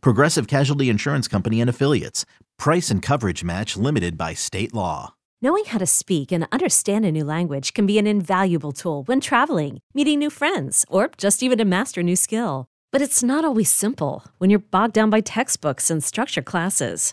[0.00, 2.24] Progressive Casualty Insurance Company and Affiliates.
[2.58, 5.14] Price and coverage match limited by state law.
[5.42, 9.20] Knowing how to speak and understand a new language can be an invaluable tool when
[9.20, 12.66] traveling, meeting new friends, or just even to master a new skill.
[12.92, 17.12] But it's not always simple when you're bogged down by textbooks and structure classes.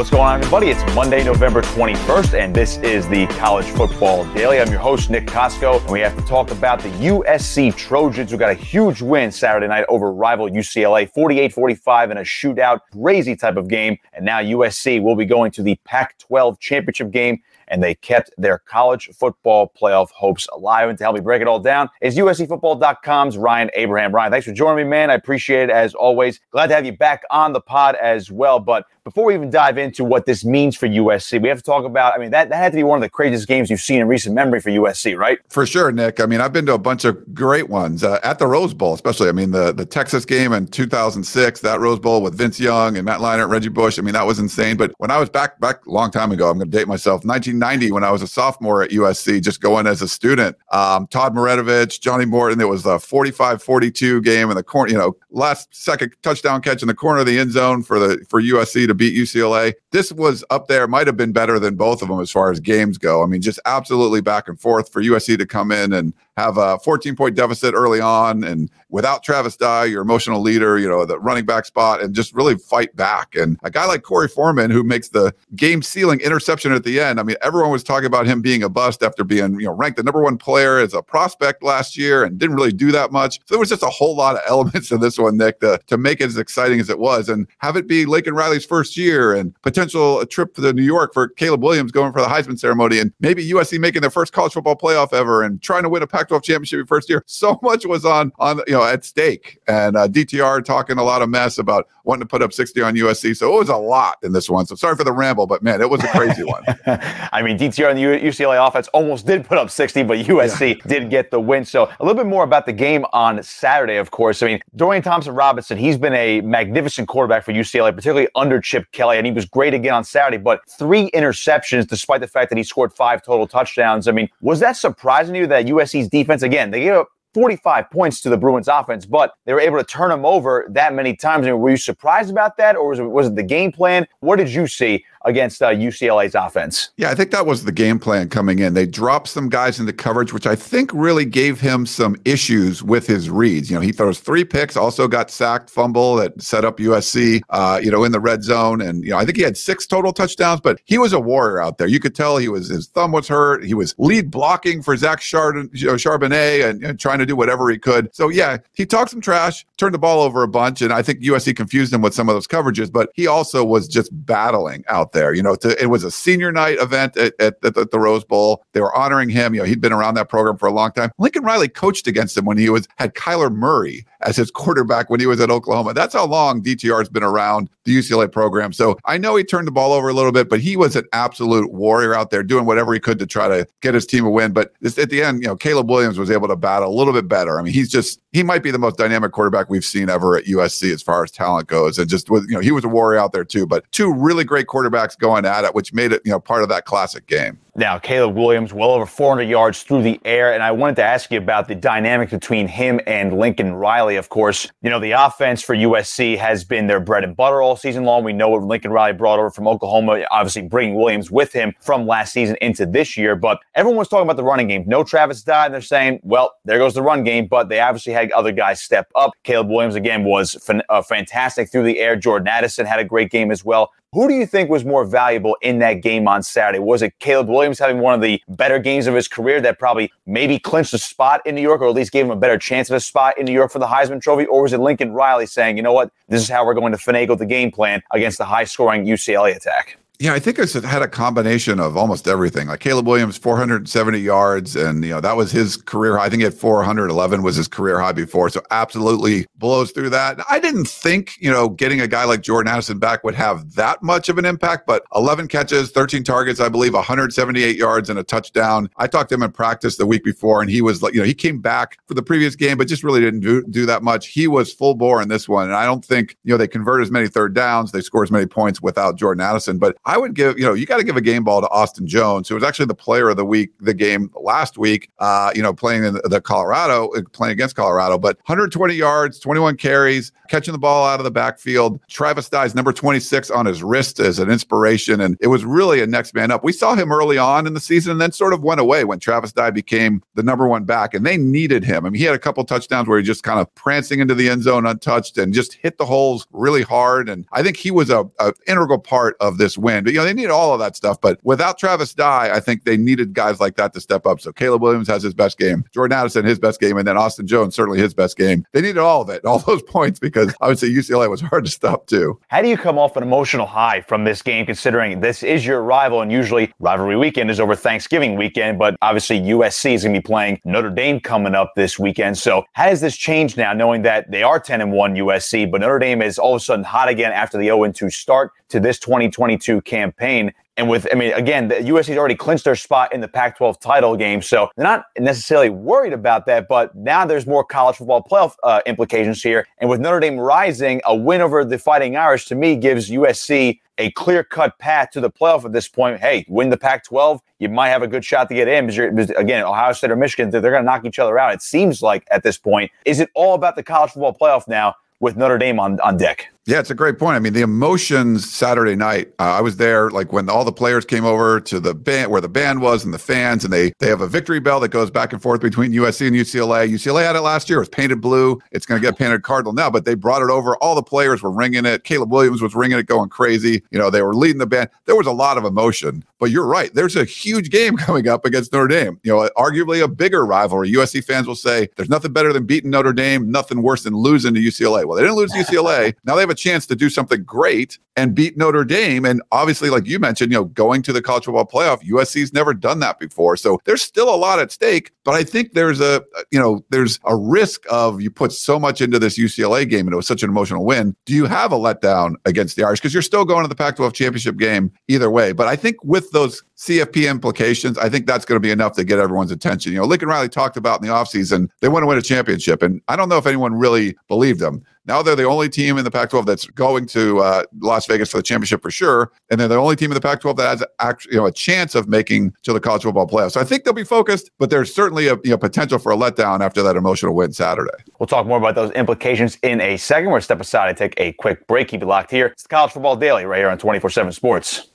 [0.00, 0.68] What's going on, everybody?
[0.68, 4.58] It's Monday, November 21st, and this is the College Football Daily.
[4.58, 8.38] I'm your host, Nick Kosko, and we have to talk about the USC Trojans who
[8.38, 13.36] got a huge win Saturday night over rival UCLA, 48 45 in a shootout, crazy
[13.36, 13.98] type of game.
[14.14, 18.30] And now USC will be going to the Pac 12 championship game and they kept
[18.36, 20.88] their college football playoff hopes alive.
[20.88, 24.14] And to help me break it all down is USCFootball.com's Ryan Abraham.
[24.14, 25.10] Ryan, thanks for joining me, man.
[25.10, 26.40] I appreciate it as always.
[26.50, 28.58] Glad to have you back on the pod as well.
[28.58, 31.84] But before we even dive into what this means for USC, we have to talk
[31.84, 32.14] about.
[32.14, 34.08] I mean, that, that had to be one of the craziest games you've seen in
[34.08, 35.38] recent memory for USC, right?
[35.48, 36.20] For sure, Nick.
[36.20, 38.94] I mean, I've been to a bunch of great ones uh, at the Rose Bowl,
[38.94, 39.28] especially.
[39.28, 43.04] I mean, the the Texas game in 2006, that Rose Bowl with Vince Young and
[43.04, 43.98] Matt Leinart, Reggie Bush.
[43.98, 44.76] I mean, that was insane.
[44.76, 47.24] But when I was back back a long time ago, I'm going to date myself.
[47.24, 50.56] 1990, when I was a sophomore at USC, just going as a student.
[50.72, 52.60] Um, Todd Marinovich, Johnny Morton.
[52.60, 54.92] It was a 45-42 game in the corner.
[54.92, 58.24] You know, last second touchdown catch in the corner of the end zone for the
[58.28, 59.72] for USC to beat UCLA.
[59.92, 60.86] This was up there.
[60.86, 63.22] Might have been better than both of them as far as games go.
[63.22, 66.78] I mean, just absolutely back and forth for USC to come in and have a
[66.80, 71.18] 14 point deficit early on and without Travis Dye, your emotional leader, you know, the
[71.18, 73.34] running back spot and just really fight back.
[73.36, 77.20] And a guy like Korey Foreman, who makes the game sealing interception at the end.
[77.20, 79.96] I mean, everyone was talking about him being a bust after being, you know, ranked
[79.96, 83.40] the number one player as a prospect last year and didn't really do that much.
[83.46, 85.98] So there was just a whole lot of elements in this one, Nick, to, to
[85.98, 89.34] make it as exciting as it was and have it be Lincoln Riley's first year
[89.34, 93.12] and potential trip to New York for Caleb Williams going for the Heisman ceremony and
[93.20, 96.29] maybe USC making their first college football playoff ever and trying to win a Pac
[96.30, 97.24] 12 championship your first year.
[97.40, 101.22] So much was on on you know at stake, and uh, DTR talking a lot
[101.22, 103.36] of mess about wanting to put up 60 on USC.
[103.36, 104.66] So it was a lot in this one.
[104.66, 106.64] So sorry for the ramble, but man, it was a crazy one.
[107.32, 110.82] I mean, DTR and the UCLA offense almost did put up 60, but USC yeah.
[110.86, 111.64] did get the win.
[111.64, 114.42] So a little bit more about the game on Saturday, of course.
[114.42, 118.90] I mean, Dorian Thompson Robinson, he's been a magnificent quarterback for UCLA, particularly under Chip
[118.92, 122.56] Kelly, and he was great again on Saturday, but three interceptions despite the fact that
[122.56, 124.08] he scored five total touchdowns.
[124.08, 127.90] I mean, was that surprising to you that USC's defense, again, they gave up 45
[127.90, 131.14] points to the Bruins offense, but they were able to turn them over that many
[131.14, 131.46] times.
[131.46, 134.06] I mean, were you surprised about that, or was it, was it the game plan?
[134.20, 136.90] What did you see against uh, UCLA's offense.
[136.96, 138.74] Yeah, I think that was the game plan coming in.
[138.74, 143.06] They dropped some guys into coverage, which I think really gave him some issues with
[143.06, 143.70] his reads.
[143.70, 147.80] You know, he throws three picks, also got sacked, fumble that set up USC, uh,
[147.82, 148.80] you know, in the red zone.
[148.80, 151.62] And, you know, I think he had six total touchdowns, but he was a warrior
[151.62, 151.86] out there.
[151.86, 153.64] You could tell he was, his thumb was hurt.
[153.64, 157.36] He was lead blocking for Zach Chardon, you know, Charbonnet and, and trying to do
[157.36, 158.14] whatever he could.
[158.14, 160.80] So, yeah, he talked some trash, turned the ball over a bunch.
[160.82, 163.86] And I think USC confused him with some of those coverages, but he also was
[163.86, 165.34] just battling out there.
[165.34, 168.64] You know, to, it was a senior night event at, at, at, the, Rose Bowl.
[168.72, 169.54] They were honoring him.
[169.54, 171.10] You know, he'd been around that program for a long time.
[171.18, 175.20] Lincoln Riley coached against him when he was had Kyler Murray as his quarterback when
[175.20, 175.94] he was at Oklahoma.
[175.94, 178.72] That's how long DTR has been around the UCLA program.
[178.72, 181.06] So I know he turned the ball over a little bit, but he was an
[181.12, 184.30] absolute warrior out there doing whatever he could to try to get his team a
[184.30, 184.52] win.
[184.52, 187.12] But this, at the end, you know, Caleb Williams was able to battle a little
[187.12, 187.58] bit better.
[187.58, 190.44] I mean, he's just he might be the most dynamic quarterback we've seen ever at
[190.44, 191.98] USC as far as talent goes.
[191.98, 193.66] And just you know, he was a warrior out there too.
[193.66, 196.62] But two really great quarterbacks quarterbacks going at it, which made it, you know, part
[196.62, 197.58] of that classic game.
[197.76, 200.52] Now, Caleb Williams, well over 400 yards through the air.
[200.52, 204.16] And I wanted to ask you about the dynamic between him and Lincoln Riley.
[204.16, 207.76] Of course, you know, the offense for USC has been their bread and butter all
[207.76, 208.24] season long.
[208.24, 212.06] We know what Lincoln Riley brought over from Oklahoma, obviously bringing Williams with him from
[212.06, 213.36] last season into this year.
[213.36, 214.84] But everyone was talking about the running game.
[214.86, 215.68] No Travis Dye.
[215.68, 217.46] They're saying, well, there goes the run game.
[217.46, 219.30] But they obviously had other guys step up.
[219.44, 222.16] Caleb Williams, again, was fan- uh, fantastic through the air.
[222.16, 223.90] Jordan Addison had a great game as well.
[224.12, 226.80] Who do you think was more valuable in that game on Saturday?
[226.80, 230.10] Was it Caleb Williams having one of the better games of his career that probably
[230.26, 232.90] maybe clinched a spot in New York or at least gave him a better chance
[232.90, 234.46] of a spot in New York for the Heisman Trophy?
[234.46, 236.98] Or was it Lincoln Riley saying, you know what, this is how we're going to
[236.98, 239.96] finagle the game plan against the high scoring UCLA attack?
[240.20, 242.68] Yeah, I think it's had a combination of almost everything.
[242.68, 246.26] Like Caleb Williams, 470 yards, and you know that was his career high.
[246.26, 250.38] I think had 411 was his career high before, so absolutely blows through that.
[250.50, 254.02] I didn't think you know getting a guy like Jordan Addison back would have that
[254.02, 258.22] much of an impact, but 11 catches, 13 targets, I believe, 178 yards and a
[258.22, 258.90] touchdown.
[258.98, 261.26] I talked to him in practice the week before, and he was like, you know,
[261.26, 264.26] he came back for the previous game, but just really didn't do, do that much.
[264.26, 267.00] He was full bore in this one, and I don't think you know they convert
[267.00, 270.34] as many third downs, they score as many points without Jordan Addison, but I would
[270.34, 272.64] give, you know, you got to give a game ball to Austin Jones, who was
[272.64, 276.18] actually the player of the week, the game last week, uh, you know, playing in
[276.24, 281.20] the Colorado, uh, playing against Colorado, but 120 yards, 21 carries, catching the ball out
[281.20, 282.00] of the backfield.
[282.08, 285.20] Travis Dye's number 26 on his wrist as an inspiration.
[285.20, 286.64] And it was really a next man up.
[286.64, 289.20] We saw him early on in the season and then sort of went away when
[289.20, 292.04] Travis Dye became the number one back and they needed him.
[292.04, 294.48] I mean, he had a couple touchdowns where he just kind of prancing into the
[294.48, 297.28] end zone untouched and just hit the holes really hard.
[297.28, 299.99] And I think he was a, a integral part of this win.
[300.04, 301.20] But, you know, they needed all of that stuff.
[301.20, 304.40] But without Travis Dye, I think they needed guys like that to step up.
[304.40, 307.46] So Caleb Williams has his best game, Jordan Addison his best game, and then Austin
[307.46, 308.64] Jones certainly his best game.
[308.72, 311.64] They needed all of it, all those points, because I would say UCLA was hard
[311.64, 312.38] to stop too.
[312.48, 315.82] How do you come off an emotional high from this game, considering this is your
[315.82, 320.20] rival, and usually rivalry weekend is over Thanksgiving weekend, but obviously USC is going to
[320.20, 322.38] be playing Notre Dame coming up this weekend.
[322.38, 325.80] So how does this change now, knowing that they are 10 and 1 USC, but
[325.80, 328.80] Notre Dame is all of a sudden hot again after the 0 2 start to
[328.80, 330.52] this 2022 campaign?
[330.76, 333.80] And with, I mean, again, the USC's already clinched their spot in the Pac 12
[333.80, 334.40] title game.
[334.40, 336.68] So they're not necessarily worried about that.
[336.68, 339.66] But now there's more college football playoff uh, implications here.
[339.78, 343.78] And with Notre Dame rising, a win over the Fighting Irish to me gives USC
[343.98, 346.18] a clear cut path to the playoff at this point.
[346.18, 349.30] Hey, win the Pac 12, you might have a good shot to get in because,
[349.36, 351.52] again, Ohio State or Michigan, they're going to knock each other out.
[351.52, 352.90] It seems like at this point.
[353.04, 356.48] Is it all about the college football playoff now with Notre Dame on, on deck?
[356.70, 357.34] Yeah, it's a great point.
[357.34, 359.32] I mean, the emotions Saturday night.
[359.40, 362.40] Uh, I was there, like when all the players came over to the band, where
[362.40, 365.10] the band was, and the fans, and they they have a victory bell that goes
[365.10, 366.88] back and forth between USC and UCLA.
[366.88, 368.60] UCLA had it last year; it was painted blue.
[368.70, 370.76] It's going to get painted cardinal now, but they brought it over.
[370.76, 372.04] All the players were ringing it.
[372.04, 373.82] Caleb Williams was ringing it, going crazy.
[373.90, 374.90] You know, they were leading the band.
[375.06, 376.22] There was a lot of emotion.
[376.38, 376.94] But you're right.
[376.94, 379.18] There's a huge game coming up against Notre Dame.
[379.24, 380.92] You know, arguably a bigger rivalry.
[380.92, 384.54] USC fans will say there's nothing better than beating Notre Dame, nothing worse than losing
[384.54, 385.04] to UCLA.
[385.04, 386.14] Well, they didn't lose UCLA.
[386.24, 389.24] Now they have a chance to do something great and beat Notre Dame.
[389.24, 392.74] And obviously, like you mentioned, you know, going to the college football playoff, USC's never
[392.74, 393.56] done that before.
[393.56, 395.12] So there's still a lot at stake.
[395.24, 399.00] But I think there's a, you know, there's a risk of you put so much
[399.00, 401.14] into this UCLA game and it was such an emotional win.
[401.24, 403.00] Do you have a letdown against the Irish?
[403.00, 405.52] Because you're still going to the Pac 12 championship game either way.
[405.52, 409.04] But I think with those CFP implications, I think that's going to be enough to
[409.04, 409.92] get everyone's attention.
[409.92, 412.82] You know, Lincoln Riley talked about in the offseason, they want to win a championship.
[412.82, 414.82] And I don't know if anyone really believed them.
[415.10, 418.30] Now they're the only team in the Pac 12 that's going to uh, Las Vegas
[418.30, 419.32] for the championship for sure.
[419.50, 421.52] And they're the only team in the Pac 12 that has actually, you know, a
[421.52, 423.50] chance of making to the college football playoffs.
[423.50, 426.16] So I think they'll be focused, but there's certainly a you know, potential for a
[426.16, 427.90] letdown after that emotional win Saturday.
[428.20, 430.26] We'll talk more about those implications in a second.
[430.26, 431.88] We're going to step aside and take a quick break.
[431.88, 432.46] Keep it locked here.
[432.46, 434.90] It's the College Football Daily right here on 24 7 Sports.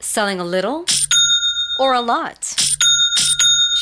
[0.00, 0.86] Selling a little
[1.78, 2.54] or a lot?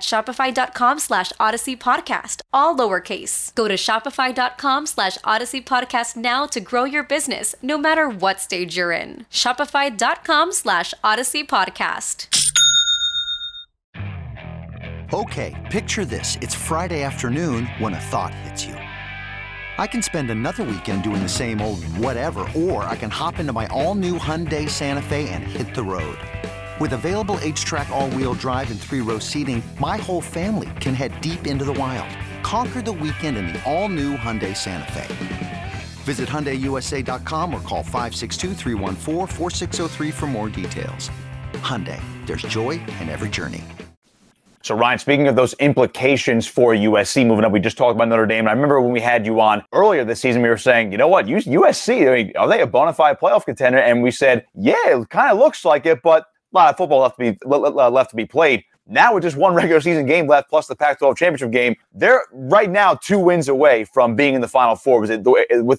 [0.00, 3.54] shopify.com slash odyssey podcast, all lowercase.
[3.54, 8.76] Go to shopify.com slash odyssey podcast now to grow your business, no matter what stage
[8.76, 9.26] you're in.
[9.30, 12.28] Shopify.com slash odyssey podcast.
[15.12, 16.36] Okay, picture this.
[16.42, 18.74] It's Friday afternoon when a thought hits you.
[18.74, 23.52] I can spend another weekend doing the same old whatever, or I can hop into
[23.52, 26.18] my all-new Hyundai Santa Fe and hit the road.
[26.80, 31.64] With available H-Track all-wheel drive and three-row seating, my whole family can head deep into
[31.64, 32.08] the wild.
[32.44, 35.72] Conquer the weekend in the all-new Hyundai Santa Fe.
[36.04, 38.54] Visit HyundaiUSA.com or call 562
[40.12, 41.10] for more details.
[41.54, 43.64] Hyundai, there's joy in every journey.
[44.62, 48.26] So, Ryan, speaking of those implications for USC moving up, we just talked about Notre
[48.26, 48.40] Dame.
[48.40, 50.98] And I remember when we had you on earlier this season, we were saying, you
[50.98, 53.78] know what, USC, I mean, are they a bona fide playoff contender?
[53.78, 56.26] And we said, yeah, it kind of looks like it, but
[56.58, 58.64] lot of football left to be left to be played.
[58.90, 62.70] Now with just one regular season game left, plus the Pac-12 championship game, they're right
[62.70, 65.00] now two wins away from being in the Final Four.
[65.00, 65.10] With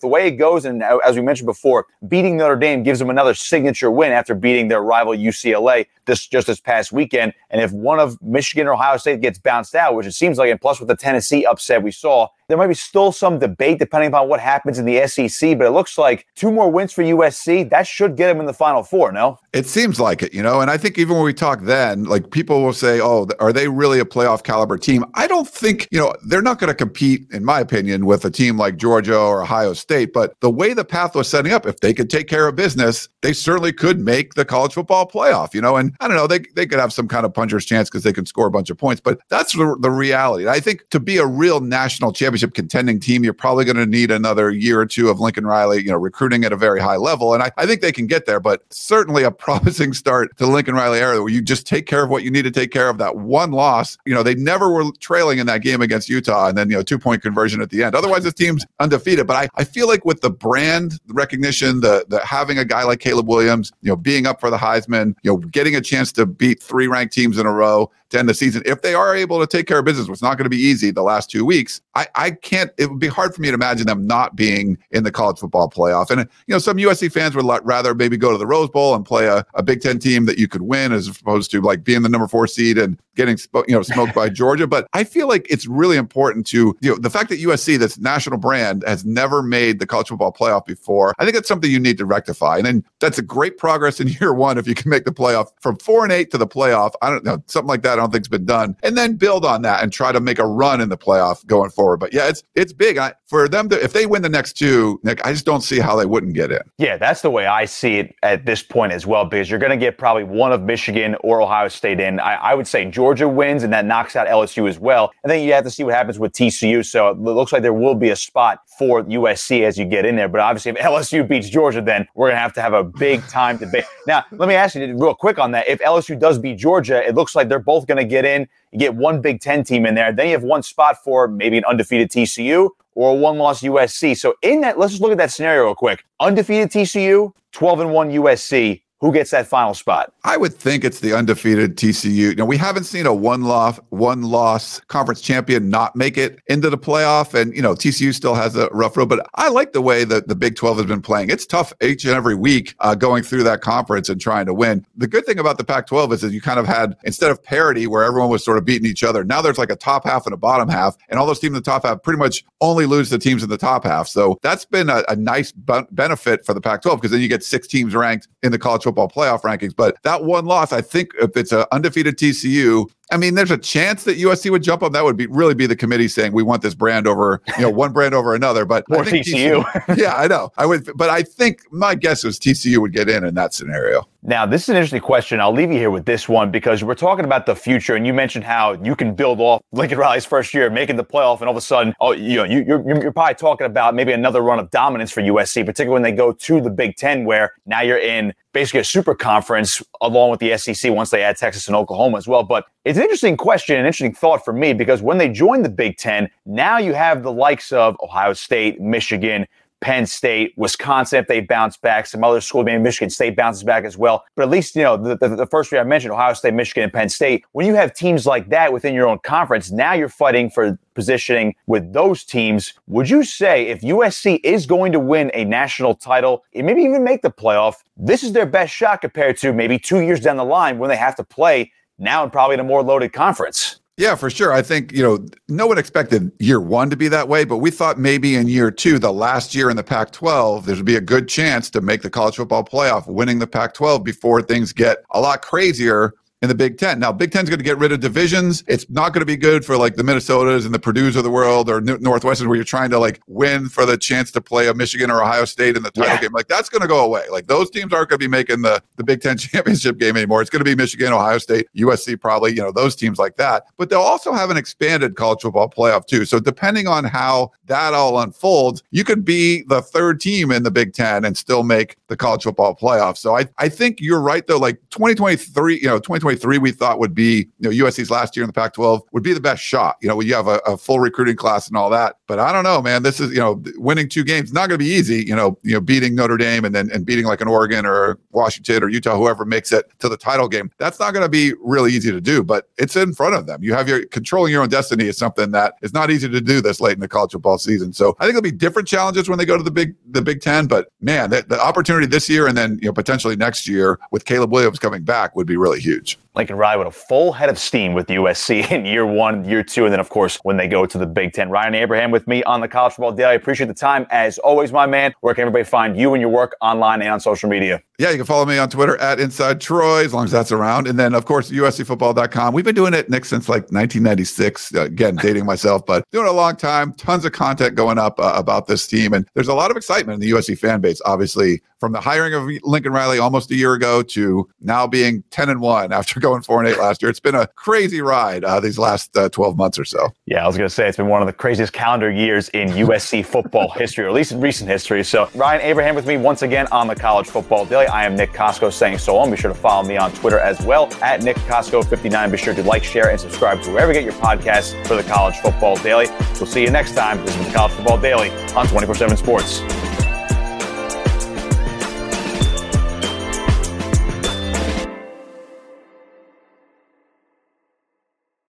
[0.02, 3.34] the way it goes, and as we mentioned before, beating Notre Dame gives them another
[3.34, 7.34] signature win after beating their rival UCLA this just this past weekend.
[7.50, 10.52] And if one of Michigan or Ohio State gets bounced out, which it seems like,
[10.52, 14.10] and plus with the Tennessee upset we saw, there might be still some debate depending
[14.10, 17.70] upon what happens in the SEC, but it looks like two more wins for USC.
[17.70, 19.38] That should get them in the Final Four, no?
[19.54, 20.60] It seems like it, you know.
[20.60, 23.68] And I think even when we talk then, like people will say, oh, are they
[23.68, 25.06] really a playoff caliber team?
[25.14, 28.32] I don't think, you know, they're not going to compete, in my opinion, with a
[28.32, 30.12] team like Georgia or Ohio State.
[30.12, 33.08] But the way the path was setting up, if they could take care of business,
[33.22, 35.76] they certainly could make the college football playoff, you know.
[35.76, 38.14] And I don't know, they, they could have some kind of puncher's chance because they
[38.14, 40.48] can score a bunch of points, but that's the, the reality.
[40.48, 43.86] I think to be a real national championship championship contending team, you're probably going to
[43.86, 46.96] need another year or two of Lincoln Riley, you know, recruiting at a very high
[46.96, 47.34] level.
[47.34, 50.76] And I, I think they can get there, but certainly a promising start to Lincoln
[50.76, 52.98] Riley era where you just take care of what you need to take care of.
[52.98, 56.58] That one loss, you know, they never were trailing in that game against Utah and
[56.58, 57.96] then, you know, two point conversion at the end.
[57.96, 59.28] Otherwise, this team's undefeated.
[59.28, 63.00] But I, I feel like with the brand recognition, the, the having a guy like
[63.00, 66.26] Caleb Williams, you know, being up for the Heisman, you know, getting a chance to
[66.26, 68.62] beat three ranked teams in a row, to end the season.
[68.66, 70.92] If they are able to take care of business, it's not going to be easy
[70.92, 71.82] the last two weeks.
[71.96, 75.04] I, I can't, it would be hard for me to imagine them not being in
[75.04, 76.10] the college football playoff.
[76.10, 79.06] And, you know, some USC fans would rather maybe go to the Rose Bowl and
[79.06, 82.02] play a, a Big Ten team that you could win as opposed to like being
[82.02, 84.66] the number four seed and getting, you know, smoked by Georgia.
[84.66, 87.98] But I feel like it's really important to, you know, the fact that USC, this
[88.00, 91.14] national brand, has never made the college football playoff before.
[91.20, 92.58] I think that's something you need to rectify.
[92.58, 95.52] And then that's a great progress in year one if you can make the playoff
[95.60, 96.94] from four and eight to the playoff.
[97.02, 97.94] I don't know, something like that.
[97.94, 100.46] I don't think's been done and then build on that and try to make a
[100.46, 101.98] run in the playoff going forward.
[101.98, 105.00] But yeah, it's it's big I, for them to if they win the next two.
[105.04, 106.62] Nick, I just don't see how they wouldn't get in.
[106.78, 109.26] Yeah, that's the way I see it at this point as well.
[109.26, 112.20] Because you're going to get probably one of Michigan or Ohio State in.
[112.20, 115.12] I, I would say Georgia wins, and that knocks out LSU as well.
[115.24, 116.86] And then you have to see what happens with TCU.
[116.86, 120.16] So it looks like there will be a spot for USC as you get in
[120.16, 120.30] there.
[120.30, 123.26] But obviously, if LSU beats Georgia, then we're going to have to have a big
[123.28, 123.86] time debate.
[124.08, 125.68] now, let me ask you real quick on that.
[125.68, 128.48] If LSU does beat Georgia, it looks like they're both going to get in.
[128.72, 130.12] You get one Big Ten team in there.
[130.12, 134.18] Then you have one spot for maybe an undefeated TCU or a one loss USC.
[134.18, 136.04] So in that, let's just look at that scenario real quick.
[136.20, 140.14] Undefeated TCU, 12 and 1 USC who gets that final spot?
[140.24, 142.38] I would think it's the undefeated TCU.
[142.38, 146.70] Now we haven't seen a one loss one loss conference champion not make it into
[146.70, 149.10] the playoff, and you know TCU still has a rough road.
[149.10, 151.30] But I like the way that the Big Twelve has been playing.
[151.30, 154.86] It's tough each and every week uh, going through that conference and trying to win.
[154.98, 157.88] The good thing about the Pac-12 is that you kind of had instead of parity
[157.88, 159.24] where everyone was sort of beating each other.
[159.24, 161.54] Now there's like a top half and a bottom half, and all those teams in
[161.56, 164.08] the top half pretty much only lose the teams in the top half.
[164.08, 167.44] So that's been a, a nice b- benefit for the Pac-12 because then you get
[167.44, 169.76] six teams ranked in the college football playoff rankings.
[169.76, 173.58] But that one loss, I think if it's an undefeated TCU, I mean, there's a
[173.58, 174.94] chance that USC would jump up.
[174.94, 177.70] That would be really be the committee saying we want this brand over, you know,
[177.70, 178.66] one brand over another.
[178.66, 179.64] But or TCU.
[179.64, 180.52] TCU yeah, I know.
[180.58, 184.08] I would, but I think my guess is TCU would get in in that scenario.
[184.22, 185.40] Now, this is an interesting question.
[185.40, 188.14] I'll leave you here with this one because we're talking about the future, and you
[188.14, 191.52] mentioned how you can build off Lincoln Riley's first year, making the playoff, and all
[191.52, 194.60] of a sudden, oh, you know, you, you're, you're probably talking about maybe another run
[194.60, 197.98] of dominance for USC, particularly when they go to the Big Ten, where now you're
[197.98, 202.18] in basically a super conference along with the SEC once they add Texas and Oklahoma
[202.18, 202.44] as well.
[202.44, 205.70] But it's an interesting question, an interesting thought for me, because when they joined the
[205.70, 209.48] Big Ten, now you have the likes of Ohio State, Michigan,
[209.82, 213.86] Penn State, Wisconsin, if they bounce back, some other schools, maybe Michigan State bounces back
[213.86, 214.26] as well.
[214.36, 216.84] But at least, you know, the, the, the, first three I mentioned, Ohio State, Michigan,
[216.84, 220.10] and Penn State, when you have teams like that within your own conference, now you're
[220.10, 222.74] fighting for positioning with those teams.
[222.88, 227.04] Would you say if USC is going to win a national title, and maybe even
[227.04, 230.44] make the playoff, this is their best shot compared to maybe two years down the
[230.44, 233.80] line when they have to play now and probably in a more loaded conference?
[233.98, 234.54] Yeah, for sure.
[234.54, 237.70] I think, you know, no one expected year one to be that way, but we
[237.70, 241.02] thought maybe in year two, the last year in the Pac 12, there'd be a
[241.02, 245.00] good chance to make the college football playoff, winning the Pac 12 before things get
[245.12, 247.00] a lot crazier in the Big Ten.
[247.00, 248.64] Now, Big Ten's going to get rid of divisions.
[248.68, 251.30] It's not going to be good for like the Minnesotas and the Purdue's of the
[251.30, 254.74] world or Northwestern, where you're trying to like win for the chance to play a
[254.74, 256.22] Michigan or Ohio State in the title yeah.
[256.22, 256.32] game.
[256.32, 257.26] Like that's going to go away.
[257.30, 260.42] Like those teams aren't going to be making the the Big Ten championship game anymore.
[260.42, 262.52] It's going to be Michigan, Ohio State, USC, probably.
[262.52, 263.66] You know those teams like that.
[263.78, 266.24] But they'll also have an expanded college football playoff too.
[266.24, 270.72] So depending on how that all unfolds, you could be the third team in the
[270.72, 273.18] Big Ten and still make the college football playoff.
[273.18, 274.58] So I I think you're right though.
[274.58, 278.48] Like 2023, you know, 2023 we thought would be, you know, USC's last year in
[278.48, 279.98] the Pac 12 would be the best shot.
[280.02, 282.18] You know, you have a, a, full recruiting class and all that.
[282.28, 283.04] But I don't know, man.
[283.04, 285.74] This is, you know, winning two games, not going to be easy, you know, you
[285.74, 289.18] know, beating Notre Dame and then and beating like an Oregon or Washington or Utah,
[289.18, 290.72] whoever makes it to the title game.
[290.78, 293.64] That's not going to be really easy to do, but it's in front of them.
[293.64, 296.62] You have your controlling your own destiny is something that is not easy to do
[296.62, 297.94] this late in the college football season.
[297.94, 300.42] So I think it'll be different challenges when they go to the big the Big
[300.42, 300.68] Ten.
[300.68, 304.26] But man, the, the opportunity this year and then you know potentially next year with
[304.26, 306.19] Caleb Williams coming back would be really huge.
[306.36, 309.86] Lincoln Riley with a full head of steam with USC in year one, year two,
[309.86, 311.50] and then, of course, when they go to the Big Ten.
[311.50, 313.32] Ryan Abraham with me on the College Football Daily.
[313.32, 314.06] I appreciate the time.
[314.10, 317.20] As always, my man, where can everybody find you and your work online and on
[317.20, 317.82] social media?
[318.00, 320.88] Yeah, you can follow me on Twitter at Inside Troy, as long as that's around.
[320.88, 322.54] And then, of course, USCFootball.com.
[322.54, 324.74] We've been doing it, Nick, since like 1996.
[324.74, 326.94] Uh, again, dating myself, but doing it a long time.
[326.94, 329.12] Tons of content going up uh, about this team.
[329.12, 332.34] And there's a lot of excitement in the USC fan base, obviously, from the hiring
[332.34, 336.42] of Lincoln Riley almost a year ago to now being 10 and 1 after going
[336.42, 337.10] 4 and 8 last year.
[337.10, 340.10] It's been a crazy ride uh, these last uh, 12 months or so.
[340.26, 342.70] Yeah, I was going to say it's been one of the craziest calendar years in
[342.70, 345.04] USC football history, or at least in recent history.
[345.04, 347.89] So, Ryan Abraham with me once again on the College Football Daily.
[347.90, 349.32] I am Nick Kosko saying so long.
[349.32, 352.32] Be sure to follow me on Twitter as well at Nick Kosko59.
[352.32, 355.04] Be sure to like, share, and subscribe to wherever you get your podcasts for the
[355.04, 356.08] College Football Daily.
[356.36, 357.24] We'll see you next time.
[357.26, 359.79] This is the College Football Daily on 24 7 Sports.